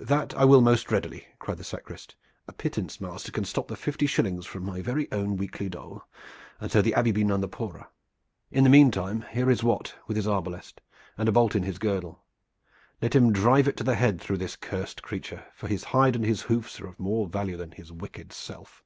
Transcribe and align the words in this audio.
"That 0.00 0.34
I 0.34 0.44
will 0.44 0.60
most 0.60 0.92
readily," 0.92 1.28
cried 1.38 1.56
the 1.56 1.64
sacrist. 1.64 2.14
"The 2.44 2.52
pittance 2.52 3.00
master 3.00 3.32
can 3.32 3.46
stop 3.46 3.68
the 3.68 3.74
fifty 3.74 4.04
shillings 4.06 4.44
from 4.44 4.66
my 4.66 4.82
very 4.82 5.10
own 5.10 5.38
weekly 5.38 5.70
dole, 5.70 6.02
and 6.60 6.70
so 6.70 6.82
the 6.82 6.92
Abbey 6.92 7.10
be 7.10 7.24
none 7.24 7.40
the 7.40 7.48
poorer. 7.48 7.86
In 8.50 8.64
the 8.64 8.68
meantime 8.68 9.24
here 9.30 9.50
is 9.50 9.64
Wat 9.64 9.94
with 10.06 10.18
his 10.18 10.26
arbalist 10.28 10.82
and 11.16 11.26
a 11.26 11.32
bolt 11.32 11.56
in 11.56 11.62
his 11.62 11.78
girdle. 11.78 12.22
Let 13.00 13.14
him 13.16 13.32
drive 13.32 13.66
it 13.66 13.78
to 13.78 13.82
the 13.84 13.94
head 13.94 14.20
through 14.20 14.36
this 14.36 14.56
cursed 14.56 15.02
creature, 15.02 15.46
for 15.54 15.68
his 15.68 15.84
hide 15.84 16.16
and 16.16 16.24
his 16.26 16.42
hoofs 16.42 16.78
are 16.82 16.86
of 16.86 17.00
more 17.00 17.26
value 17.26 17.56
than 17.56 17.70
his 17.70 17.90
wicked 17.90 18.34
self." 18.34 18.84